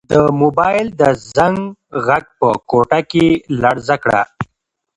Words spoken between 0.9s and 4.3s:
د زنګ غږ په کوټه کې لړزه کړه.